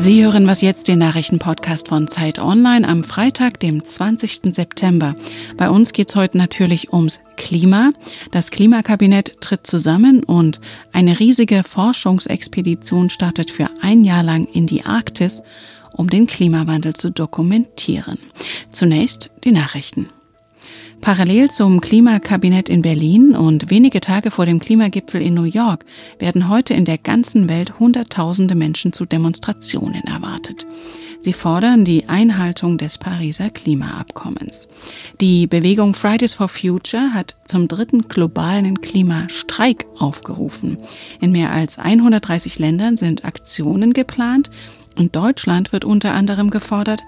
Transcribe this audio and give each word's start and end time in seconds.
Sie 0.00 0.24
hören 0.24 0.46
was 0.46 0.60
jetzt 0.60 0.86
den 0.86 1.00
Nachrichtenpodcast 1.00 1.88
von 1.88 2.06
Zeit 2.08 2.38
Online 2.38 2.88
am 2.88 3.02
Freitag, 3.02 3.58
dem 3.58 3.84
20. 3.84 4.54
September. 4.54 5.16
Bei 5.56 5.68
uns 5.68 5.92
geht 5.92 6.08
es 6.08 6.14
heute 6.14 6.38
natürlich 6.38 6.92
ums 6.92 7.18
Klima. 7.36 7.90
Das 8.30 8.52
Klimakabinett 8.52 9.40
tritt 9.40 9.66
zusammen 9.66 10.22
und 10.22 10.60
eine 10.92 11.18
riesige 11.18 11.64
Forschungsexpedition 11.64 13.10
startet 13.10 13.50
für 13.50 13.68
ein 13.82 14.04
Jahr 14.04 14.22
lang 14.22 14.46
in 14.46 14.68
die 14.68 14.84
Arktis, 14.84 15.42
um 15.92 16.08
den 16.08 16.28
Klimawandel 16.28 16.94
zu 16.94 17.10
dokumentieren. 17.10 18.18
Zunächst 18.70 19.30
die 19.42 19.52
Nachrichten. 19.52 20.08
Parallel 21.00 21.50
zum 21.50 21.80
Klimakabinett 21.80 22.68
in 22.68 22.82
Berlin 22.82 23.34
und 23.34 23.70
wenige 23.70 24.00
Tage 24.00 24.30
vor 24.30 24.46
dem 24.46 24.60
Klimagipfel 24.60 25.22
in 25.22 25.34
New 25.34 25.44
York 25.44 25.84
werden 26.18 26.48
heute 26.48 26.74
in 26.74 26.84
der 26.84 26.98
ganzen 26.98 27.48
Welt 27.48 27.78
Hunderttausende 27.78 28.54
Menschen 28.54 28.92
zu 28.92 29.06
Demonstrationen 29.06 30.04
erwartet. 30.04 30.66
Sie 31.20 31.32
fordern 31.32 31.84
die 31.84 32.08
Einhaltung 32.08 32.78
des 32.78 32.98
Pariser 32.98 33.50
Klimaabkommens. 33.50 34.68
Die 35.20 35.46
Bewegung 35.46 35.94
Fridays 35.94 36.34
for 36.34 36.48
Future 36.48 37.12
hat 37.14 37.36
zum 37.44 37.68
dritten 37.68 38.08
globalen 38.08 38.80
Klimastreik 38.80 39.86
aufgerufen. 39.98 40.78
In 41.20 41.32
mehr 41.32 41.50
als 41.50 41.78
130 41.78 42.58
Ländern 42.58 42.96
sind 42.96 43.24
Aktionen 43.24 43.92
geplant 43.92 44.50
und 44.98 45.16
Deutschland 45.16 45.72
wird 45.72 45.84
unter 45.84 46.12
anderem 46.12 46.50
gefordert, 46.50 47.02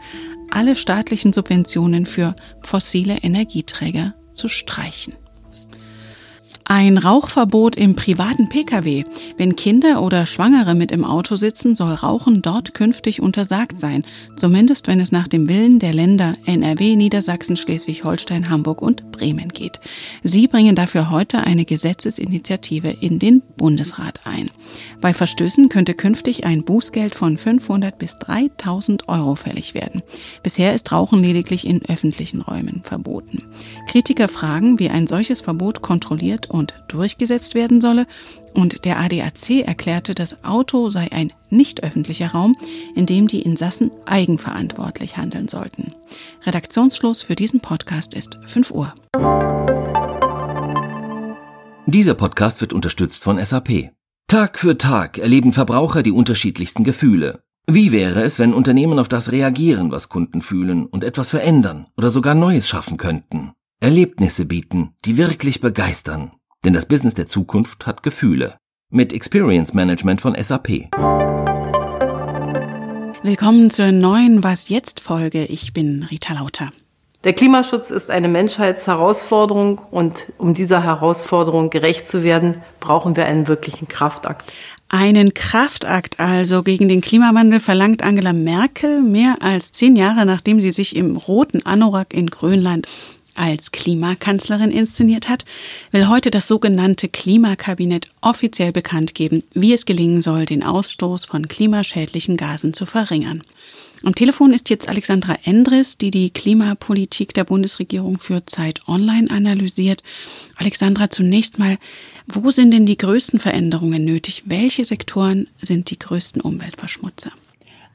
alle 0.50 0.76
staatlichen 0.76 1.32
Subventionen 1.32 2.06
für 2.06 2.34
fossile 2.60 3.18
Energieträger 3.18 4.14
zu 4.32 4.48
streichen. 4.48 5.14
Ein 6.72 6.98
Rauchverbot 6.98 7.74
im 7.74 7.96
privaten 7.96 8.48
Pkw. 8.48 9.02
Wenn 9.36 9.56
Kinder 9.56 10.00
oder 10.02 10.24
Schwangere 10.24 10.76
mit 10.76 10.92
im 10.92 11.04
Auto 11.04 11.34
sitzen, 11.34 11.74
soll 11.74 11.94
Rauchen 11.94 12.42
dort 12.42 12.74
künftig 12.74 13.20
untersagt 13.20 13.80
sein, 13.80 14.04
zumindest 14.36 14.86
wenn 14.86 15.00
es 15.00 15.10
nach 15.10 15.26
dem 15.26 15.48
Willen 15.48 15.80
der 15.80 15.92
Länder 15.92 16.34
NRW, 16.46 16.94
Niedersachsen, 16.94 17.56
Schleswig-Holstein, 17.56 18.50
Hamburg 18.50 18.82
und 18.82 19.10
Bremen 19.10 19.48
geht. 19.48 19.80
Sie 20.22 20.46
bringen 20.46 20.76
dafür 20.76 21.10
heute 21.10 21.38
eine 21.38 21.64
Gesetzesinitiative 21.64 22.94
in 23.00 23.18
den 23.18 23.42
Bundesrat 23.56 24.20
ein. 24.24 24.48
Bei 25.00 25.12
Verstößen 25.12 25.70
könnte 25.70 25.94
künftig 25.94 26.44
ein 26.44 26.62
Bußgeld 26.62 27.16
von 27.16 27.36
500 27.36 27.98
bis 27.98 28.16
3000 28.20 29.08
Euro 29.08 29.34
fällig 29.34 29.74
werden. 29.74 30.02
Bisher 30.44 30.72
ist 30.72 30.92
Rauchen 30.92 31.20
lediglich 31.20 31.66
in 31.66 31.84
öffentlichen 31.86 32.42
Räumen 32.42 32.82
verboten. 32.84 33.42
Kritiker 33.88 34.28
fragen, 34.28 34.78
wie 34.78 34.88
ein 34.88 35.08
solches 35.08 35.40
Verbot 35.40 35.82
kontrolliert 35.82 36.48
und 36.48 36.59
und 36.60 36.74
durchgesetzt 36.86 37.56
werden 37.56 37.80
solle, 37.80 38.06
und 38.54 38.84
der 38.84 38.98
ADAC 39.00 39.66
erklärte, 39.66 40.14
das 40.14 40.44
Auto 40.44 40.90
sei 40.90 41.10
ein 41.10 41.32
nicht 41.48 41.82
öffentlicher 41.82 42.28
Raum, 42.28 42.54
in 42.94 43.06
dem 43.06 43.26
die 43.26 43.42
Insassen 43.42 43.90
eigenverantwortlich 44.06 45.16
handeln 45.16 45.48
sollten. 45.48 45.88
Redaktionsschluss 46.44 47.22
für 47.22 47.34
diesen 47.34 47.60
Podcast 47.60 48.14
ist 48.14 48.38
5 48.46 48.70
Uhr. 48.70 48.94
Dieser 51.86 52.14
Podcast 52.14 52.60
wird 52.60 52.72
unterstützt 52.72 53.24
von 53.24 53.44
SAP. 53.44 53.90
Tag 54.28 54.58
für 54.58 54.78
Tag 54.78 55.18
erleben 55.18 55.52
Verbraucher 55.52 56.04
die 56.04 56.12
unterschiedlichsten 56.12 56.84
Gefühle. 56.84 57.42
Wie 57.66 57.90
wäre 57.92 58.22
es, 58.22 58.38
wenn 58.38 58.54
Unternehmen 58.54 58.98
auf 58.98 59.08
das 59.08 59.32
reagieren, 59.32 59.90
was 59.90 60.08
Kunden 60.08 60.40
fühlen 60.40 60.86
und 60.86 61.04
etwas 61.04 61.30
verändern 61.30 61.86
oder 61.96 62.10
sogar 62.10 62.34
Neues 62.34 62.68
schaffen 62.68 62.96
könnten? 62.96 63.52
Erlebnisse 63.80 64.44
bieten, 64.44 64.94
die 65.04 65.16
wirklich 65.16 65.60
begeistern. 65.60 66.32
Denn 66.62 66.74
das 66.74 66.84
Business 66.84 67.14
der 67.14 67.26
Zukunft 67.26 67.86
hat 67.86 68.02
Gefühle. 68.02 68.58
Mit 68.92 69.14
Experience 69.14 69.72
Management 69.72 70.20
von 70.20 70.36
SAP. 70.38 70.90
Willkommen 73.22 73.70
zur 73.70 73.92
neuen 73.92 74.44
Was 74.44 74.68
jetzt 74.68 75.00
Folge. 75.00 75.46
Ich 75.46 75.72
bin 75.72 76.06
Rita 76.10 76.34
Lauter. 76.34 76.70
Der 77.24 77.32
Klimaschutz 77.32 77.90
ist 77.90 78.10
eine 78.10 78.28
Menschheitsherausforderung 78.28 79.78
und 79.90 80.26
um 80.36 80.52
dieser 80.52 80.84
Herausforderung 80.84 81.70
gerecht 81.70 82.06
zu 82.06 82.24
werden, 82.24 82.56
brauchen 82.78 83.16
wir 83.16 83.24
einen 83.24 83.48
wirklichen 83.48 83.88
Kraftakt. 83.88 84.52
Einen 84.90 85.32
Kraftakt 85.32 86.20
also 86.20 86.62
gegen 86.62 86.88
den 86.88 87.00
Klimawandel 87.00 87.60
verlangt 87.60 88.02
Angela 88.02 88.34
Merkel 88.34 89.00
mehr 89.02 89.36
als 89.40 89.72
zehn 89.72 89.96
Jahre 89.96 90.26
nachdem 90.26 90.60
sie 90.60 90.72
sich 90.72 90.94
im 90.96 91.16
roten 91.16 91.64
Anorak 91.64 92.12
in 92.12 92.26
Grönland 92.26 92.86
als 93.34 93.72
Klimakanzlerin 93.72 94.70
inszeniert 94.70 95.28
hat, 95.28 95.44
will 95.90 96.08
heute 96.08 96.30
das 96.30 96.48
sogenannte 96.48 97.08
Klimakabinett 97.08 98.08
offiziell 98.20 98.72
bekannt 98.72 99.14
geben, 99.14 99.42
wie 99.54 99.72
es 99.72 99.86
gelingen 99.86 100.22
soll, 100.22 100.44
den 100.44 100.62
Ausstoß 100.62 101.24
von 101.24 101.48
klimaschädlichen 101.48 102.36
Gasen 102.36 102.74
zu 102.74 102.86
verringern. 102.86 103.42
Am 104.02 104.14
Telefon 104.14 104.54
ist 104.54 104.70
jetzt 104.70 104.88
Alexandra 104.88 105.36
Endres, 105.44 105.98
die 105.98 106.10
die 106.10 106.30
Klimapolitik 106.30 107.34
der 107.34 107.44
Bundesregierung 107.44 108.18
für 108.18 108.46
Zeit 108.46 108.88
Online 108.88 109.30
analysiert. 109.30 110.02
Alexandra, 110.56 111.10
zunächst 111.10 111.58
mal, 111.58 111.76
wo 112.26 112.50
sind 112.50 112.70
denn 112.70 112.86
die 112.86 112.96
größten 112.96 113.38
Veränderungen 113.38 114.06
nötig? 114.06 114.44
Welche 114.46 114.86
Sektoren 114.86 115.48
sind 115.60 115.90
die 115.90 115.98
größten 115.98 116.40
Umweltverschmutzer? 116.40 117.32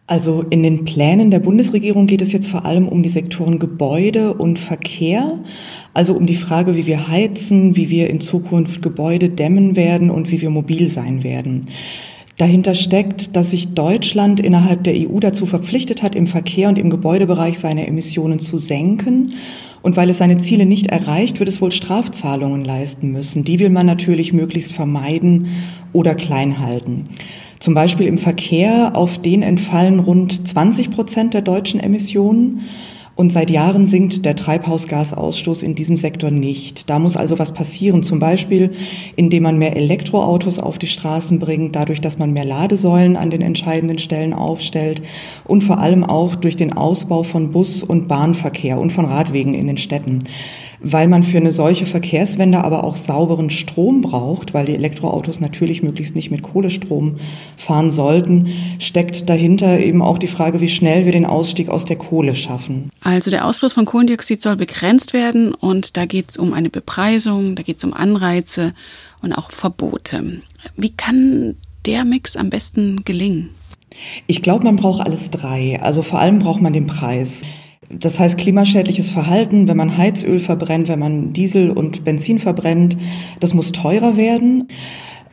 Also 0.07 0.45
in 0.51 0.61
den 0.61 0.85
Plänen 0.85 1.31
der 1.31 1.39
Bundesregierung 1.39 2.05
geht 2.05 2.21
es 2.21 2.31
jetzt 2.31 2.47
vor 2.47 2.63
allem 2.63 2.88
um 2.88 3.01
die 3.01 3.09
Sektoren 3.09 3.57
Gebäude 3.57 4.35
und 4.35 4.59
Verkehr, 4.59 5.39
also 5.95 6.13
um 6.13 6.27
die 6.27 6.35
Frage, 6.35 6.75
wie 6.75 6.85
wir 6.85 7.07
heizen, 7.07 7.75
wie 7.75 7.89
wir 7.89 8.11
in 8.11 8.21
Zukunft 8.21 8.83
Gebäude 8.83 9.29
dämmen 9.29 9.75
werden 9.75 10.11
und 10.11 10.29
wie 10.29 10.41
wir 10.41 10.51
mobil 10.51 10.89
sein 10.89 11.23
werden. 11.23 11.69
Dahinter 12.38 12.75
steckt, 12.75 13.35
dass 13.35 13.51
sich 13.51 13.73
Deutschland 13.73 14.39
innerhalb 14.39 14.83
der 14.83 14.93
EU 14.93 15.19
dazu 15.19 15.47
verpflichtet 15.47 16.03
hat, 16.03 16.16
im 16.16 16.27
Verkehr 16.27 16.69
und 16.69 16.77
im 16.77 16.91
Gebäudebereich 16.91 17.57
seine 17.57 17.87
Emissionen 17.87 18.39
zu 18.39 18.59
senken. 18.59 19.33
Und 19.81 19.95
weil 19.95 20.09
es 20.09 20.17
seine 20.17 20.37
Ziele 20.37 20.66
nicht 20.66 20.87
erreicht, 20.87 21.39
wird 21.39 21.47
es 21.47 21.61
wohl 21.61 21.72
Strafzahlungen 21.72 22.66
leisten 22.66 23.11
müssen. 23.11 23.43
Die 23.43 23.59
will 23.59 23.69
man 23.69 23.85
natürlich 23.85 24.33
möglichst 24.33 24.73
vermeiden 24.73 25.47
oder 25.93 26.13
klein 26.13 26.59
halten. 26.59 27.09
Zum 27.59 27.73
Beispiel 27.73 28.07
im 28.07 28.17
Verkehr, 28.17 28.95
auf 28.95 29.17
den 29.17 29.41
entfallen 29.41 29.99
rund 29.99 30.47
20 30.47 30.89
Prozent 30.91 31.33
der 31.33 31.41
deutschen 31.41 31.79
Emissionen. 31.79 32.61
Und 33.17 33.31
seit 33.31 33.49
Jahren 33.49 33.88
sinkt 33.88 34.25
der 34.25 34.35
Treibhausgasausstoß 34.35 35.63
in 35.63 35.73
diesem 35.73 35.95
Sektor 35.95 36.31
nicht. 36.31 36.89
Da 36.89 36.99
muss 36.99 37.16
also 37.16 37.39
was 37.39 37.53
passieren, 37.53 38.03
zum 38.03 38.19
Beispiel 38.19 38.73
indem 39.16 39.43
man 39.43 39.57
mehr 39.57 39.77
Elektroautos 39.77 40.59
auf 40.59 40.77
die 40.77 40.88
Straßen 40.88 41.39
bringt, 41.39 41.77
dadurch, 41.77 42.01
dass 42.01 42.17
man 42.17 42.33
mehr 42.33 42.43
Ladesäulen 42.43 43.16
an 43.16 43.29
den 43.29 43.41
entscheidenden 43.41 43.99
Stellen 43.99 44.33
aufstellt 44.33 45.01
und 45.45 45.63
vor 45.63 45.79
allem 45.79 46.03
auch 46.03 46.35
durch 46.35 46.57
den 46.57 46.73
Ausbau 46.73 47.23
von 47.23 47.51
Bus- 47.51 47.83
und 47.83 48.09
Bahnverkehr 48.09 48.77
und 48.77 48.91
von 48.91 49.05
Radwegen 49.05 49.53
in 49.53 49.67
den 49.67 49.77
Städten 49.77 50.25
weil 50.79 51.07
man 51.07 51.23
für 51.23 51.37
eine 51.37 51.51
solche 51.51 51.85
Verkehrswende 51.85 52.63
aber 52.63 52.83
auch 52.83 52.95
sauberen 52.95 53.49
Strom 53.49 54.01
braucht, 54.01 54.53
weil 54.53 54.65
die 54.65 54.75
Elektroautos 54.75 55.39
natürlich 55.39 55.83
möglichst 55.83 56.15
nicht 56.15 56.31
mit 56.31 56.41
Kohlestrom 56.41 57.15
fahren 57.57 57.91
sollten, 57.91 58.49
steckt 58.79 59.29
dahinter 59.29 59.79
eben 59.79 60.01
auch 60.01 60.17
die 60.17 60.27
Frage, 60.27 60.61
wie 60.61 60.69
schnell 60.69 61.05
wir 61.05 61.11
den 61.11 61.25
Ausstieg 61.25 61.69
aus 61.69 61.85
der 61.85 61.97
Kohle 61.97 62.35
schaffen. 62.35 62.89
Also 63.01 63.31
der 63.31 63.45
Ausstoß 63.45 63.73
von 63.73 63.85
Kohlendioxid 63.85 64.41
soll 64.41 64.55
begrenzt 64.55 65.13
werden 65.13 65.53
und 65.53 65.97
da 65.97 66.05
geht 66.05 66.29
es 66.29 66.37
um 66.37 66.53
eine 66.53 66.69
Bepreisung, 66.69 67.55
da 67.55 67.63
geht 67.63 67.77
es 67.77 67.83
um 67.83 67.93
Anreize 67.93 68.73
und 69.21 69.33
auch 69.33 69.51
Verbote. 69.51 70.41
Wie 70.75 70.91
kann 70.91 71.55
der 71.85 72.05
Mix 72.05 72.35
am 72.35 72.49
besten 72.49 73.03
gelingen? 73.05 73.51
Ich 74.27 74.41
glaube, 74.41 74.65
man 74.65 74.75
braucht 74.75 75.05
alles 75.05 75.31
drei. 75.31 75.79
Also 75.81 76.03
vor 76.03 76.19
allem 76.19 76.39
braucht 76.39 76.61
man 76.61 76.73
den 76.73 76.87
Preis. 76.87 77.41
Das 77.90 78.19
heißt 78.19 78.38
klimaschädliches 78.38 79.12
Verhalten, 79.12 79.68
wenn 79.68 79.78
man 79.78 79.97
Heizöl 79.97 80.40
verbrennt, 80.40 80.88
wenn 80.88 81.00
man 81.00 81.34
Diesel 81.34 81.69
und 81.69 82.03
Benzin 82.03 82.40
verbrennt, 82.40 82.97
das 83.40 83.53
muss 83.53 83.72
teurer 83.72 84.18
werden. 84.18 84.68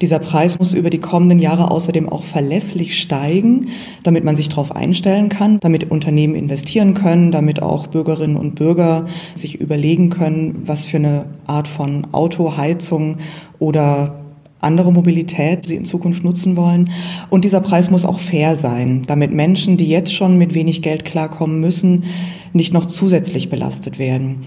Dieser 0.03 0.19
Preis 0.19 0.59
muss 0.59 0.75
über 0.75 0.91
die 0.91 0.99
kommenden 0.99 1.39
Jahre 1.39 1.71
außerdem 1.71 2.09
auch 2.09 2.25
verlässlich 2.25 3.01
steigen, 3.01 3.69
damit 4.03 4.25
man 4.25 4.35
sich 4.35 4.49
darauf 4.49 4.75
einstellen 4.75 5.29
kann, 5.29 5.61
damit 5.61 5.93
Unternehmen 5.93 6.35
investieren 6.35 6.95
können, 6.95 7.31
damit 7.31 7.63
auch 7.63 7.87
Bürgerinnen 7.87 8.37
und 8.37 8.57
Bürger 8.57 9.07
sich 9.37 9.61
überlegen 9.61 10.11
können, 10.11 10.63
was 10.67 10.87
für 10.87 10.97
eine 10.97 11.27
Art 11.47 11.69
von 11.69 12.09
Auto, 12.11 12.57
Heizung 12.57 13.19
oder 13.61 14.22
andere 14.63 14.93
Mobilität 14.93 15.67
sie 15.67 15.77
in 15.77 15.85
Zukunft 15.85 16.25
nutzen 16.25 16.57
wollen. 16.57 16.91
Und 17.31 17.45
dieser 17.45 17.61
Preis 17.61 17.91
muss 17.91 18.05
auch 18.05 18.19
fair 18.19 18.57
sein, 18.57 19.03
damit 19.07 19.33
Menschen, 19.33 19.77
die 19.77 19.89
jetzt 19.89 20.15
schon 20.15 20.39
mit 20.39 20.55
wenig 20.55 20.83
Geld 20.83 21.05
klarkommen 21.05 21.61
müssen, 21.61 22.05
nicht 22.53 22.73
noch 22.73 22.87
zusätzlich 22.87 23.49
belastet 23.51 23.99
werden. 23.99 24.43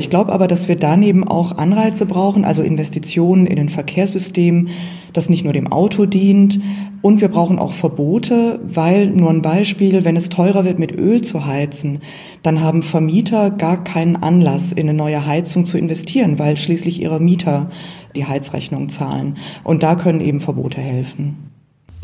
Ich 0.00 0.08
glaube 0.08 0.32
aber, 0.32 0.46
dass 0.46 0.66
wir 0.66 0.76
daneben 0.76 1.28
auch 1.28 1.58
Anreize 1.58 2.06
brauchen, 2.06 2.46
also 2.46 2.62
Investitionen 2.62 3.44
in 3.44 3.58
ein 3.58 3.68
Verkehrssystem, 3.68 4.68
das 5.12 5.28
nicht 5.28 5.44
nur 5.44 5.52
dem 5.52 5.70
Auto 5.70 6.06
dient. 6.06 6.58
Und 7.02 7.20
wir 7.20 7.28
brauchen 7.28 7.58
auch 7.58 7.72
Verbote, 7.72 8.60
weil 8.64 9.08
nur 9.08 9.28
ein 9.28 9.42
Beispiel, 9.42 10.02
wenn 10.04 10.16
es 10.16 10.30
teurer 10.30 10.64
wird, 10.64 10.78
mit 10.78 10.96
Öl 10.96 11.20
zu 11.20 11.44
heizen, 11.44 11.98
dann 12.42 12.62
haben 12.62 12.82
Vermieter 12.82 13.50
gar 13.50 13.84
keinen 13.84 14.16
Anlass, 14.16 14.72
in 14.72 14.88
eine 14.88 14.94
neue 14.94 15.26
Heizung 15.26 15.66
zu 15.66 15.76
investieren, 15.76 16.38
weil 16.38 16.56
schließlich 16.56 17.02
ihre 17.02 17.20
Mieter 17.20 17.68
die 18.14 18.26
Heizrechnung 18.26 18.88
zahlen. 18.88 19.36
Und 19.64 19.82
da 19.82 19.94
können 19.94 20.20
eben 20.20 20.40
Verbote 20.40 20.80
helfen. 20.80 21.49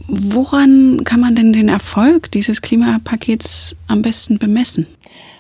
Woran 0.09 1.03
kann 1.05 1.21
man 1.21 1.35
denn 1.35 1.53
den 1.53 1.69
Erfolg 1.69 2.31
dieses 2.31 2.63
Klimapakets 2.63 3.77
am 3.89 4.03
besten 4.03 4.39
bemessen? 4.39 4.87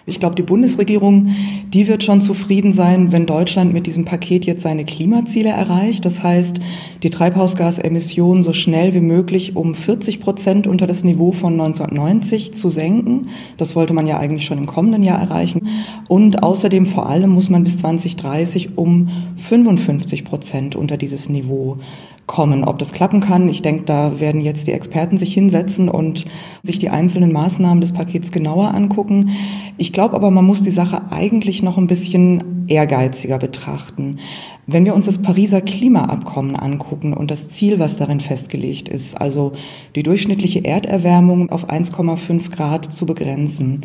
Ich 0.08 0.20
glaube, 0.20 0.37
die 0.37 0.43
Bundesregierung, 0.43 1.35
die 1.75 1.88
wird 1.88 2.05
schon 2.05 2.20
zufrieden 2.20 2.73
sein, 2.73 3.11
wenn 3.11 3.26
Deutschland 3.26 3.73
mit 3.73 3.88
diesem 3.88 4.05
Paket 4.05 4.44
jetzt 4.44 4.62
seine 4.62 4.85
Klimaziele 4.85 5.49
erreicht. 5.49 6.05
Das 6.05 6.23
heißt, 6.23 6.61
die 7.03 7.11
Treibhausgasemissionen 7.11 8.44
so 8.44 8.53
schnell 8.53 8.94
wie 8.94 9.00
möglich 9.00 9.56
um 9.56 9.75
40 9.75 10.20
Prozent 10.20 10.69
unter 10.69 10.87
das 10.87 11.02
Niveau 11.02 11.32
von 11.32 11.55
1990 11.55 12.55
zu 12.55 12.69
senken. 12.69 13.26
Das 13.56 13.75
wollte 13.75 13.94
man 13.94 14.06
ja 14.06 14.19
eigentlich 14.19 14.44
schon 14.44 14.59
im 14.59 14.67
kommenden 14.67 15.02
Jahr 15.02 15.20
erreichen. 15.20 15.67
Und 16.09 16.44
außerdem 16.44 16.87
vor 16.87 17.09
allem 17.09 17.31
muss 17.31 17.50
man 17.50 17.64
bis 17.64 17.79
2030 17.79 18.79
um 18.79 19.09
55 19.38 20.25
Prozent 20.25 20.76
unter 20.76 20.97
dieses 20.97 21.29
Niveau 21.29 21.79
kommen. 22.26 22.64
Ob 22.64 22.78
das 22.78 22.93
klappen 22.93 23.20
kann, 23.20 23.49
ich 23.49 23.62
denke, 23.62 23.84
da 23.84 24.19
werden 24.19 24.40
jetzt 24.40 24.67
die 24.67 24.73
Experten 24.73 25.17
sich 25.19 25.32
hinsetzen 25.32 25.88
und 25.88 26.25
sich 26.62 26.78
die 26.78 26.90
einzelnen 26.90 27.32
Maßnahmen 27.32 27.81
des 27.81 27.93
Pakets 27.93 28.31
genauer 28.31 28.75
angucken. 28.75 29.31
Ich 29.76 29.93
glaube 29.93 30.17
aber, 30.17 30.31
man 30.31 30.44
muss 30.44 30.62
die 30.62 30.70
Sache 30.70 31.11
eigentlich 31.11 31.62
noch 31.62 31.78
ein 31.78 31.87
bisschen 31.87 32.67
ehrgeiziger 32.69 33.38
betrachten. 33.38 34.19
Wenn 34.67 34.84
wir 34.84 34.94
uns 34.94 35.06
das 35.06 35.19
Pariser 35.19 35.61
Klimaabkommen 35.61 36.56
angucken 36.56 37.12
und 37.12 37.31
das 37.31 37.50
Ziel, 37.50 37.78
was 37.78 37.96
darin 37.96 38.19
festgelegt 38.19 38.88
ist, 38.88 39.20
also 39.20 39.52
die 39.94 40.02
durchschnittliche 40.02 40.64
Erderwärmung 40.64 41.50
auf 41.50 41.70
1,5 41.70 42.50
Grad 42.50 42.93
zu 42.93 43.06
begrenzen, 43.06 43.82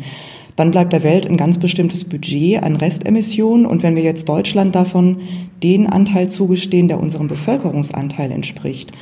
dann 0.56 0.70
bleibt 0.70 0.92
der 0.92 1.02
Welt 1.02 1.26
ein 1.26 1.36
ganz 1.36 1.58
bestimmtes 1.58 2.04
Budget 2.04 2.62
an 2.62 2.76
Restemissionen. 2.76 3.66
Und 3.66 3.82
wenn 3.82 3.96
wir 3.96 4.02
jetzt 4.02 4.28
Deutschland 4.28 4.74
davon 4.74 5.18
den 5.62 5.86
Anteil 5.86 6.28
zugestehen, 6.28 6.88
der 6.88 7.00
unserem 7.00 7.28
Bevölkerungsanteil 7.28 8.30
entspricht, 8.30 8.92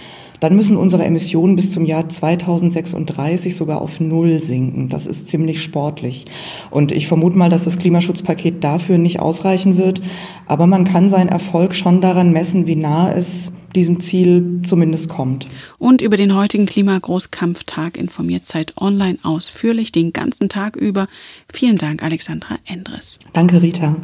dann 0.40 0.56
müssen 0.56 0.78
unsere 0.78 1.04
Emissionen 1.04 1.54
bis 1.54 1.70
zum 1.70 1.84
Jahr 1.84 2.08
2036 2.08 3.54
sogar 3.54 3.82
auf 3.82 4.00
Null 4.00 4.40
sinken. 4.40 4.88
Das 4.88 5.04
ist 5.04 5.28
ziemlich 5.28 5.62
sportlich. 5.62 6.24
Und 6.70 6.92
ich 6.92 7.06
vermute 7.06 7.36
mal, 7.36 7.50
dass 7.50 7.64
das 7.64 7.78
Klimaschutzpaket 7.78 8.64
dafür 8.64 8.96
nicht 8.96 9.20
ausreichen 9.20 9.76
wird. 9.76 10.00
Aber 10.46 10.66
man 10.66 10.84
kann 10.84 11.10
seinen 11.10 11.28
Erfolg 11.28 11.74
schon 11.74 12.00
daran 12.00 12.32
messen, 12.32 12.66
wie 12.66 12.76
nah 12.76 13.12
es 13.12 13.52
diesem 13.74 14.00
Ziel 14.00 14.62
zumindest 14.66 15.08
kommt. 15.08 15.46
Und 15.78 16.02
über 16.02 16.16
den 16.16 16.34
heutigen 16.34 16.66
Klimagroßkampftag 16.66 17.96
informiert 17.96 18.46
Zeit 18.46 18.74
Online 18.76 19.18
ausführlich 19.22 19.92
den 19.92 20.12
ganzen 20.12 20.48
Tag 20.48 20.76
über. 20.76 21.08
Vielen 21.52 21.78
Dank, 21.78 22.02
Alexandra 22.02 22.56
Endres. 22.64 23.18
Danke, 23.32 23.62
Rita. 23.62 23.96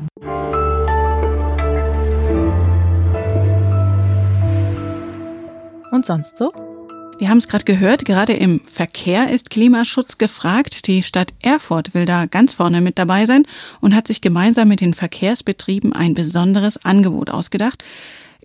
Und 5.92 6.04
sonst 6.04 6.36
so? 6.36 6.52
Wir 7.18 7.30
haben 7.30 7.38
es 7.38 7.48
gerade 7.48 7.64
gehört, 7.64 8.04
gerade 8.04 8.34
im 8.34 8.60
Verkehr 8.66 9.30
ist 9.30 9.48
Klimaschutz 9.48 10.18
gefragt. 10.18 10.86
Die 10.86 11.02
Stadt 11.02 11.32
Erfurt 11.40 11.94
will 11.94 12.04
da 12.04 12.26
ganz 12.26 12.52
vorne 12.52 12.82
mit 12.82 12.98
dabei 12.98 13.24
sein 13.24 13.44
und 13.80 13.94
hat 13.94 14.06
sich 14.06 14.20
gemeinsam 14.20 14.68
mit 14.68 14.82
den 14.82 14.92
Verkehrsbetrieben 14.92 15.94
ein 15.94 16.12
besonderes 16.12 16.84
Angebot 16.84 17.30
ausgedacht 17.30 17.82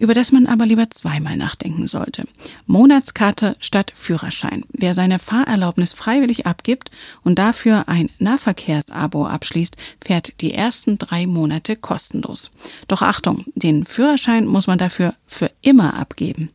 über 0.02 0.16
das 0.16 0.32
man 0.32 0.48
aber 0.48 0.66
lieber 0.66 0.90
zweimal 0.90 1.38
nachdenken 1.38 1.88
sollte. 1.88 2.26
Monatskarte 2.66 3.56
statt 3.60 3.94
Führerschein. 3.96 4.64
Wer 4.74 4.96
seine 4.96 5.20
Fahrerlaubnis 5.20 5.94
freiwillig 5.94 6.48
abgibt 6.48 6.90
und 7.24 7.38
dafür 7.38 7.88
ein 7.88 8.10
Nahverkehrsabo 8.18 9.28
abschließt, 9.28 9.78
fährt 10.04 10.42
die 10.42 10.56
ersten 10.56 10.98
drei 10.98 11.28
Monate 11.28 11.76
kostenlos. 11.76 12.50
Doch 12.88 13.04
Achtung, 13.04 13.46
den 13.54 13.86
Führerschein 13.86 14.48
muss 14.48 14.66
man 14.66 14.80
dafür 14.80 15.14
für 15.28 15.52
immer 15.62 15.94
abgeben 15.94 16.50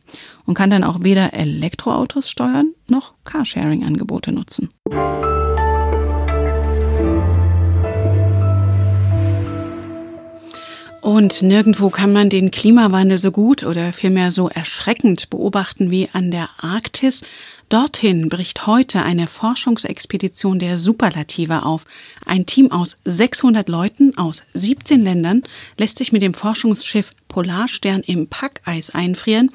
und 0.45 0.53
kann 0.53 0.69
dann 0.69 0.83
auch 0.83 1.03
weder 1.03 1.33
Elektroautos 1.33 2.29
steuern 2.29 2.73
noch 2.89 3.13
Carsharing-Angebote 3.23 4.33
nutzen. 4.33 4.67
Und 11.07 11.41
nirgendwo 11.41 11.89
kann 11.89 12.11
man 12.11 12.29
den 12.29 12.51
Klimawandel 12.51 13.17
so 13.17 13.31
gut 13.31 13.63
oder 13.63 13.93
vielmehr 13.93 14.33
so 14.33 14.49
erschreckend 14.49 15.29
beobachten 15.29 15.89
wie 15.89 16.09
an 16.11 16.31
der 16.31 16.49
Arktis. 16.57 17.23
Dorthin 17.69 18.27
bricht 18.27 18.67
heute 18.67 19.03
eine 19.03 19.27
Forschungsexpedition 19.27 20.59
der 20.59 20.77
Superlative 20.77 21.63
auf. 21.63 21.85
Ein 22.25 22.45
Team 22.45 22.73
aus 22.73 22.97
600 23.05 23.69
Leuten 23.69 24.17
aus 24.17 24.43
17 24.53 25.01
Ländern 25.01 25.43
lässt 25.77 25.97
sich 25.97 26.11
mit 26.11 26.23
dem 26.23 26.33
Forschungsschiff 26.33 27.11
Polarstern 27.29 28.01
im 28.01 28.27
Packeis 28.27 28.89
einfrieren 28.89 29.51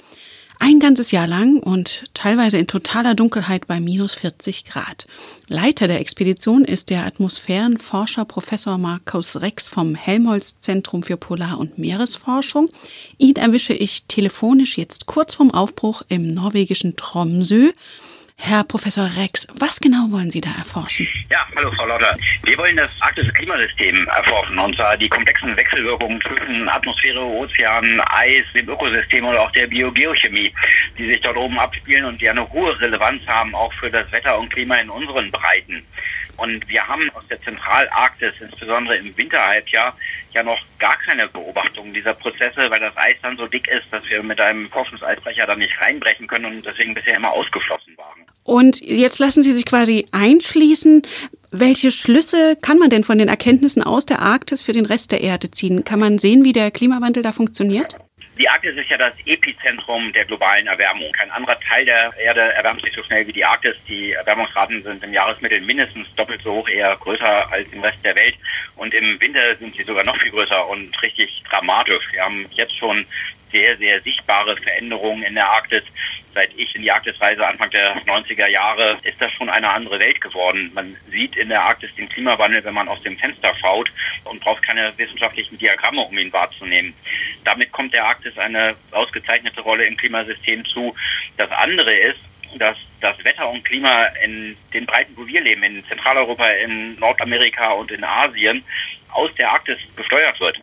ein 0.62 0.79
ganzes 0.79 1.11
Jahr 1.11 1.26
lang 1.26 1.59
und 1.59 2.05
teilweise 2.14 2.56
in 2.56 2.69
totaler 2.69 3.17
Dunkelheit 3.17 3.67
bei 3.67 3.81
minus 3.81 4.14
40 4.14 4.64
Grad. 4.64 5.09
Leiter 5.49 5.88
der 5.88 5.99
Expedition 5.99 6.64
ist 6.64 6.88
der 6.88 7.05
Atmosphärenforscher 7.05 8.25
Professor 8.25 8.79
Markus 8.79 9.41
Rex 9.41 9.69
vom 9.69 9.97
Helmholtz 9.97 10.61
Zentrum 10.61 11.03
für 11.03 11.17
Polar- 11.17 11.59
und 11.59 11.79
Meeresforschung. 11.79 12.70
Ihn 13.19 13.35
erwische 13.35 13.73
ich 13.73 14.05
telefonisch 14.05 14.79
jetzt 14.79 15.06
kurz 15.06 15.35
vorm 15.35 15.50
Aufbruch 15.50 16.03
im 16.06 16.32
norwegischen 16.32 16.94
Tromsø. 16.94 17.73
Herr 18.44 18.65
Professor 18.65 19.09
Rex, 19.17 19.47
was 19.55 19.79
genau 19.79 20.11
wollen 20.11 20.33
Sie 20.33 20.41
da 20.41 20.50
erforschen? 20.59 21.06
Ja, 21.31 21.47
hallo 21.55 21.71
Frau 21.77 21.87
Lauter. 21.87 22.17
Wir 22.43 22.59
wollen 22.59 22.77
das 22.77 22.91
arktische 22.99 23.31
Klimasystem 23.31 24.05
erforschen 24.09 24.59
und 24.59 24.75
zwar 24.75 24.97
die 24.97 25.09
komplexen 25.09 25.56
Wechselwirkungen 25.56 26.21
zwischen 26.21 26.69
Atmosphäre, 26.69 27.21
Ozean, 27.21 28.00
Eis, 28.00 28.44
dem 28.53 28.69
Ökosystem 28.69 29.25
oder 29.25 29.43
auch 29.43 29.53
der 29.53 29.69
Biogeochemie, 29.69 30.53
die 30.99 31.06
sich 31.06 31.21
dort 31.21 31.37
oben 31.37 31.56
abspielen 31.56 32.05
und 32.05 32.21
die 32.21 32.29
eine 32.29 32.47
hohe 32.50 32.79
Relevanz 32.81 33.25
haben, 33.29 33.55
auch 33.55 33.73
für 33.75 33.89
das 33.89 34.11
Wetter 34.11 34.37
und 34.37 34.50
Klima 34.50 34.75
in 34.75 34.91
unseren 34.91 35.31
Breiten. 35.31 35.87
Und 36.37 36.69
wir 36.69 36.85
haben 36.85 37.09
aus 37.11 37.27
der 37.29 37.41
Zentralarktis, 37.43 38.35
insbesondere 38.41 38.97
im 38.97 39.17
Winterhalbjahr, 39.17 39.97
ja 40.33 40.43
noch 40.43 40.61
gar 40.81 40.97
keine 40.99 41.29
Beobachtung 41.29 41.94
dieser 41.94 42.15
Prozesse, 42.15 42.69
weil 42.69 42.81
das 42.81 42.97
Eis 42.97 43.17
dann 43.23 43.37
so 43.37 43.47
dick 43.47 43.69
ist, 43.69 43.87
dass 43.93 44.05
wir 44.09 44.21
mit 44.25 44.41
einem 44.41 44.69
Forschungseisbrecher 44.69 45.47
da 45.47 45.55
nicht 45.55 45.81
reinbrechen 45.81 46.27
können 46.27 46.47
und 46.47 46.67
deswegen 46.67 46.93
bisher 46.93 47.15
immer 47.15 47.31
ausgeschlossen 47.31 47.97
waren. 47.97 48.21
Und 48.44 48.81
jetzt 48.81 49.19
lassen 49.19 49.43
Sie 49.43 49.53
sich 49.53 49.67
quasi 49.67 50.06
einschließen. 50.12 51.03
Welche 51.50 51.91
Schlüsse 51.91 52.56
kann 52.56 52.79
man 52.79 52.89
denn 52.89 53.05
von 53.05 53.19
den 53.19 53.29
Erkenntnissen 53.29 53.83
aus 53.83 54.06
der 54.06 54.21
Arktis 54.21 54.62
für 54.62 54.73
den 54.73 54.87
Rest 54.87 55.12
der 55.12 55.21
Erde 55.21 55.50
ziehen? 55.50 55.85
Kann 55.85 56.00
man 56.00 56.19
sehen, 56.19 56.44
wie 56.44 56.53
der 56.53 56.71
Klimawandel 56.71 57.23
da 57.23 57.33
funktioniert? 57.33 57.97
Die 58.39 58.49
Arktis 58.49 58.75
ist 58.77 58.89
ja 58.89 58.97
das 58.97 59.12
Epizentrum 59.27 60.11
der 60.15 60.25
globalen 60.25 60.67
Erwärmung. 60.67 61.12
Kein 61.12 61.31
anderer 61.31 61.61
Teil 61.61 61.85
der 61.85 62.12
Erde 62.19 62.41
erwärmt 62.41 62.81
sich 62.82 62.94
so 62.94 63.03
schnell 63.03 63.27
wie 63.27 63.32
die 63.32 63.44
Arktis. 63.44 63.77
Die 63.87 64.13
Erwärmungsraten 64.13 64.82
sind 64.82 65.05
im 65.05 65.13
Jahresmittel 65.13 65.61
mindestens 65.61 66.08
doppelt 66.17 66.41
so 66.43 66.55
hoch, 66.55 66.69
eher 66.69 66.96
größer 66.96 67.53
als 67.53 67.70
im 67.72 67.82
Rest 67.82 67.99
der 68.03 68.17
Welt. 68.17 68.34
Und 68.77 68.94
im 68.94 69.20
Winter 69.20 69.55
sind 69.56 69.77
sie 69.77 69.84
sogar 69.84 70.05
noch 70.05 70.17
viel 70.17 70.31
größer 70.31 70.67
und 70.70 70.91
richtig 71.03 71.43
dramatisch. 71.51 72.05
Wir 72.13 72.22
haben 72.25 72.46
jetzt 72.53 72.77
schon 72.79 73.05
sehr, 73.53 73.77
sehr 73.77 74.01
sichtbare 74.01 74.56
Veränderungen 74.56 75.23
in 75.23 75.35
der 75.35 75.49
Arktis. 75.49 75.85
Seit 76.35 76.51
ich 76.56 76.75
in 76.75 76.82
die 76.82 76.91
Arktis 76.91 77.21
reise, 77.21 77.47
Anfang 77.47 77.71
der 77.71 77.94
90er 78.06 78.47
Jahre, 78.47 78.99
ist 79.03 79.21
das 79.21 79.31
schon 79.32 79.51
eine 79.51 79.69
andere 79.69 79.99
Welt 79.99 80.21
geworden. 80.21 80.71
Man 80.75 80.97
sieht 81.11 81.37
in 81.37 81.51
der 81.51 81.63
Arktis 81.63 81.94
den 81.94 82.09
Klimawandel, 82.09 82.65
wenn 82.65 82.75
man 82.75 82.89
aus 82.89 83.03
dem 83.03 83.19
Fenster 83.19 83.55
schaut 83.61 83.93
und 84.25 84.41
braucht 84.41 84.63
keine 84.63 84.93
wissenschaftlichen 84.97 85.59
Diagramme, 85.59 86.01
um 86.01 86.19
ihn 86.19 86.32
wahrzunehmen. 86.32 86.94
Damit 87.44 87.71
kommt 87.71 87.93
der 87.93 88.06
Arktis 88.06 88.37
eine 88.39 88.75
ausgezeichnete 88.93 89.61
Rolle 89.61 89.85
im 89.85 89.97
Klimasystem 89.97 90.65
zu. 90.65 90.94
Das 91.37 91.51
andere 91.51 91.93
ist, 91.93 92.21
dass 92.59 92.77
das 93.01 93.23
Wetter 93.25 93.49
und 93.49 93.65
Klima 93.65 94.06
in 94.25 94.56
den 94.73 94.87
Breiten, 94.87 95.13
wo 95.17 95.27
wir 95.27 95.41
leben, 95.41 95.63
in 95.63 95.85
Zentraleuropa, 95.87 96.47
in 96.65 96.99
Nordamerika 96.99 97.73
und 97.73 97.91
in 97.91 98.05
Asien, 98.05 98.63
aus 99.11 99.31
der 99.37 99.51
Arktis 99.51 99.79
gesteuert 99.97 100.41
wird. 100.41 100.59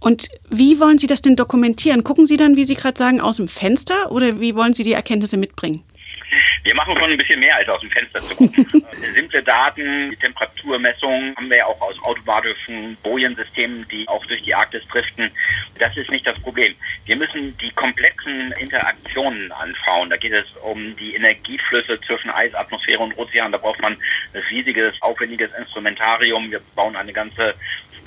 Und 0.00 0.28
wie 0.50 0.80
wollen 0.80 0.98
Sie 0.98 1.06
das 1.06 1.22
denn 1.22 1.36
dokumentieren? 1.36 2.02
Gucken 2.02 2.26
Sie 2.26 2.36
dann, 2.36 2.56
wie 2.56 2.64
Sie 2.64 2.74
gerade 2.74 2.98
sagen, 2.98 3.20
aus 3.20 3.36
dem 3.36 3.48
Fenster 3.48 4.10
oder 4.10 4.40
wie 4.40 4.54
wollen 4.54 4.74
Sie 4.74 4.82
die 4.82 4.92
Erkenntnisse 4.92 5.36
mitbringen? 5.36 5.84
Wir 6.64 6.74
machen 6.74 6.96
schon 6.96 7.10
ein 7.10 7.18
bisschen 7.18 7.40
mehr 7.40 7.56
als 7.56 7.68
aus 7.68 7.80
dem 7.80 7.90
Fenster 7.90 8.20
zu 8.20 8.34
gucken. 8.36 8.66
Simple 9.32 9.42
Daten, 9.44 10.10
die 10.10 10.16
Temperaturmessung 10.16 11.34
haben 11.36 11.48
wir 11.48 11.56
ja 11.56 11.66
auch 11.66 11.80
aus 11.80 11.96
automatischen 12.04 12.96
Bojensystemen, 13.02 13.88
die 13.88 14.06
auch 14.06 14.24
durch 14.26 14.42
die 14.42 14.54
Arktis 14.54 14.86
driften. 14.88 15.30
Das 15.78 15.96
ist 15.96 16.10
nicht 16.10 16.26
das 16.26 16.38
Problem. 16.40 16.74
Wir 17.06 17.16
müssen 17.16 17.56
die 17.56 17.70
komplexen 17.70 18.52
Interaktionen 18.52 19.50
anschauen. 19.52 20.10
Da 20.10 20.18
geht 20.18 20.32
es 20.32 20.44
um 20.62 20.94
die 20.96 21.14
Energieflüsse 21.14 21.98
zwischen 22.02 22.28
Eis, 22.30 22.54
Atmosphäre 22.54 23.02
und 23.02 23.16
Ozean. 23.16 23.52
Da 23.52 23.58
braucht 23.58 23.80
man 23.80 23.96
ein 24.34 24.42
riesiges, 24.50 25.00
aufwendiges 25.00 25.50
Instrumentarium. 25.58 26.50
Wir 26.50 26.60
bauen 26.76 26.94
eine 26.94 27.14
ganze 27.14 27.54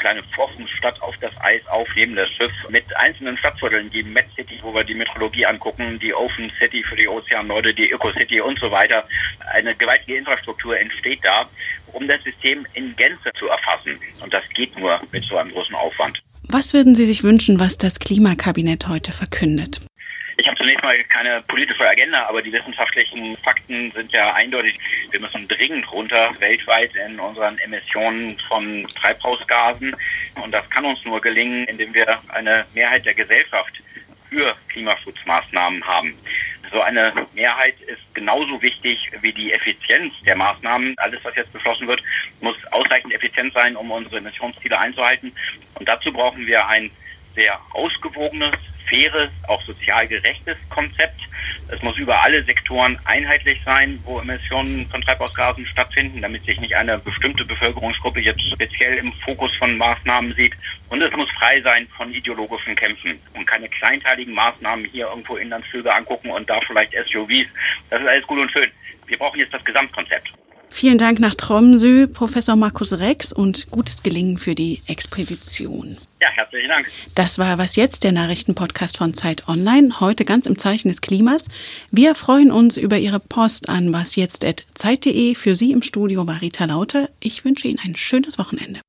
kleine 0.05 0.21
Forschungsstadt 0.35 1.01
auf 1.01 1.15
das 1.17 1.31
Eis 1.41 1.65
auf, 1.65 1.88
neben 1.95 2.15
das 2.15 2.29
Schiff, 2.29 2.51
mit 2.69 2.85
einzelnen 2.95 3.35
Stadtvierteln, 3.39 3.89
die 3.89 4.03
Met 4.03 4.27
City, 4.35 4.59
wo 4.62 4.71
wir 4.71 4.83
die 4.83 4.93
Metrologie 4.93 5.47
angucken, 5.47 5.97
die 5.97 6.13
Ocean 6.13 6.51
City 6.59 6.83
für 6.83 6.95
die 6.95 7.07
Ozeanleute, 7.07 7.74
die 7.74 7.91
Eco 7.91 8.12
City 8.12 8.39
und 8.39 8.59
so 8.59 8.69
weiter. 8.69 9.07
Eine 9.51 9.74
gewaltige 9.74 10.17
Infrastruktur 10.17 10.79
entsteht 10.79 11.21
da, 11.24 11.50
um 11.93 12.07
das 12.07 12.21
System 12.24 12.67
in 12.75 12.95
Gänze 12.95 13.31
zu 13.33 13.47
erfassen. 13.47 13.97
Und 14.21 14.31
das 14.31 14.43
geht 14.53 14.77
nur 14.77 15.01
mit 15.12 15.24
so 15.25 15.38
einem 15.38 15.51
großen 15.51 15.74
Aufwand. 15.74 16.21
Was 16.43 16.75
würden 16.75 16.93
Sie 16.93 17.07
sich 17.07 17.24
wünschen, 17.24 17.59
was 17.59 17.79
das 17.79 17.97
Klimakabinett 17.97 18.88
heute 18.88 19.12
verkündet? 19.12 19.81
Zunächst 20.65 20.84
mal 20.84 21.03
keine 21.03 21.41
politische 21.43 21.88
Agenda, 21.88 22.25
aber 22.25 22.41
die 22.41 22.51
wissenschaftlichen 22.51 23.38
Fakten 23.38 23.91
sind 23.91 24.12
ja 24.12 24.34
eindeutig. 24.34 24.79
Wir 25.12 25.19
müssen 25.19 25.48
dringend 25.48 25.91
runter 25.91 26.34
weltweit 26.39 26.89
in 26.95 27.19
unseren 27.19 27.60
Emissionen 27.60 28.36
von 28.48 28.88
Treibhausgasen. 29.00 29.95
Und 30.41 30.51
das 30.51 30.67
kann 30.72 30.86
uns 30.86 31.05
nur 31.05 31.22
gelingen, 31.22 31.65
indem 31.65 31.93
wir 31.93 32.19
eine 32.29 32.65
Mehrheit 32.74 33.05
der 33.05 33.13
Gesellschaft 33.13 33.74
für 34.27 34.55
Klimaschutzmaßnahmen 34.69 35.86
haben. 35.86 36.17
So 36.72 36.81
eine 36.81 37.13
Mehrheit 37.36 37.79
ist 37.81 38.01
genauso 38.15 38.60
wichtig 38.60 39.12
wie 39.22 39.34
die 39.34 39.53
Effizienz 39.53 40.15
der 40.25 40.36
Maßnahmen. 40.36 40.98
Alles, 40.98 41.24
was 41.24 41.36
jetzt 41.36 41.53
beschlossen 41.53 41.88
wird, 41.88 42.01
muss 42.41 42.57
ausreichend 42.72 43.13
effizient 43.13 43.53
sein, 43.53 43.75
um 43.75 43.91
unsere 43.91 44.17
Emissionsziele 44.17 44.79
einzuhalten. 44.79 45.31
Und 45.75 45.88
dazu 45.88 46.12
brauchen 46.12 46.48
wir 46.48 46.67
ein 46.67 46.89
sehr 47.36 47.60
ausgewogenes, 47.74 48.55
faires, 48.89 49.30
auch 49.48 49.62
sozial 49.63 50.08
gerechtes 50.08 50.58
Konzept. 50.70 51.22
Es 51.70 51.82
muss 51.82 51.98
über 51.98 52.22
alle 52.22 52.44
Sektoren 52.44 52.98
einheitlich 53.06 53.60
sein, 53.65 54.00
wo 54.04 54.20
Emissionen 54.20 54.88
von 54.88 55.01
Treibhausgasen 55.01 55.65
stattfinden, 55.65 56.22
damit 56.22 56.46
sich 56.46 56.60
nicht 56.60 56.75
eine 56.75 57.00
bestimmte 57.00 57.46
Bevölkerungsgruppe 57.46 58.20
jetzt 58.20 58.42
speziell 58.42 58.98
im 58.98 59.12
Fokus 59.13 59.56
von 59.56 59.77
Maßnahmen 59.77 60.34
sieht. 60.34 60.54
Und 60.89 61.01
es 61.01 61.15
muss 61.15 61.30
frei 61.32 61.62
sein 61.62 61.88
von 61.98 62.13
ideologischen 62.13 62.75
Kämpfen 62.75 63.20
und 63.34 63.48
keine 63.48 63.68
kleinteiligen 63.70 64.34
Maßnahmen 64.34 64.86
hier 64.86 65.08
irgendwo 65.08 65.38
Inlandsflüge 65.38 65.94
angucken 65.94 66.30
und 66.30 66.50
da 66.50 66.60
vielleicht 66.68 66.94
SUVs. 66.94 67.48
Das 67.89 68.01
ist 68.01 68.08
alles 68.08 68.27
gut 68.27 68.39
und 68.39 68.51
schön. 68.51 68.70
Wir 69.08 69.18
brauchen 69.18 69.39
jetzt 69.39 69.54
das 69.54 69.63
Gesamtkonzept. 69.63 70.32
Vielen 70.70 70.98
Dank 70.98 71.20
nach 71.20 71.36
Tromsø, 71.36 72.08
Professor 72.08 72.56
Markus 72.56 73.00
Rex 73.00 73.32
und 73.32 73.72
gutes 73.72 74.04
Gelingen 74.04 74.38
für 74.38 74.56
die 74.56 74.82
Expedition. 74.88 75.98
Ja, 76.25 76.32
herzlichen 76.32 76.70
Dank. 76.70 76.88
Das 77.13 77.38
war 77.38 77.60
Was 77.60 77.75
jetzt, 77.75 78.03
der 78.03 78.12
Nachrichtenpodcast 78.12 78.98
von 78.98 79.13
Zeit 79.13 79.48
Online, 79.48 80.00
heute 80.00 80.25
ganz 80.25 80.48
im 80.48 80.58
Zeichen 80.58 80.88
des 80.88 81.01
Klimas. 81.01 81.50
Wir 81.91 82.15
freuen 82.15 82.51
uns 82.51 82.77
über 82.77 82.98
Ihre 82.98 83.20
Post 83.20 83.70
an 83.70 83.94
wasjetzt.zeit.de. 83.94 85.36
Für 85.36 85.55
Sie 85.55 85.72
im 85.72 85.84
Studio 85.84 86.25
war 86.25 86.41
Rita 86.41 86.65
Lauter. 86.65 87.10
Ich 87.20 87.46
wünsche 87.46 87.67
Ihnen 87.67 87.77
ein 87.77 87.96
schönes 87.96 88.39
Wochenende. 88.39 88.79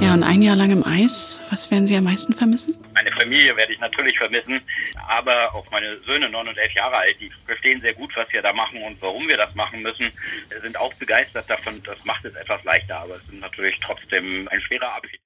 Ja, 0.00 0.14
und 0.14 0.22
ein 0.22 0.40
Jahr 0.40 0.56
lang 0.56 0.70
im 0.70 0.86
Eis, 0.86 1.40
was 1.50 1.70
werden 1.70 1.86
Sie 1.86 1.94
am 1.94 2.04
meisten 2.04 2.32
vermissen? 2.32 2.74
Meine 3.02 3.16
Familie 3.16 3.56
werde 3.56 3.72
ich 3.72 3.80
natürlich 3.80 4.16
vermissen, 4.16 4.60
aber 5.08 5.52
auch 5.52 5.68
meine 5.72 5.98
Söhne, 6.02 6.28
neun 6.28 6.46
und 6.46 6.56
elf 6.56 6.72
Jahre 6.72 6.98
alt, 6.98 7.16
die 7.20 7.32
verstehen 7.46 7.80
sehr 7.80 7.94
gut, 7.94 8.14
was 8.14 8.32
wir 8.32 8.42
da 8.42 8.52
machen 8.52 8.80
und 8.80 9.02
warum 9.02 9.26
wir 9.26 9.36
das 9.36 9.52
machen 9.56 9.82
müssen, 9.82 10.12
sind 10.62 10.78
auch 10.78 10.94
begeistert 10.94 11.50
davon. 11.50 11.82
Das 11.82 12.04
macht 12.04 12.24
es 12.24 12.34
etwas 12.36 12.62
leichter, 12.62 12.98
aber 12.98 13.16
es 13.16 13.22
ist 13.24 13.40
natürlich 13.40 13.76
trotzdem 13.80 14.46
ein 14.52 14.60
schwerer 14.60 14.94
Abschied. 14.94 15.18